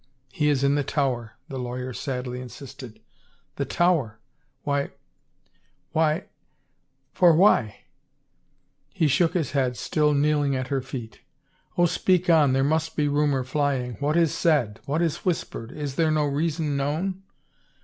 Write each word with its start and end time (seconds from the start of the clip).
"He 0.31 0.49
is 0.49 0.63
in 0.63 0.73
the 0.73 0.83
Tower," 0.83 1.33
the 1.47 1.59
lawyer 1.59 1.93
sadly 1.93 2.41
insisted." 2.41 2.99
The 3.57 3.65
Tower? 3.65 4.17
Why— 4.63 4.93
why— 5.91 6.25
for 7.13 7.35
why?" 7.35 7.81
He 8.91 9.07
shook 9.07 9.35
his 9.35 9.51
head, 9.51 9.77
still 9.77 10.15
kneeling 10.15 10.55
at 10.55 10.69
her 10.69 10.81
feet. 10.81 11.19
Oh, 11.77 11.85
speak 11.85 12.31
on. 12.31 12.53
There 12.53 12.63
must 12.63 12.95
be 12.95 13.07
rumor 13.07 13.43
flying. 13.43 13.93
What 13.99 14.17
is 14.17 14.33
said— 14.33 14.79
what 14.87 15.03
is 15.03 15.17
whispered? 15.23 15.71
Is 15.71 15.93
there 15.93 16.09
no 16.09 16.25
reason 16.25 16.75
known?" 16.75 17.21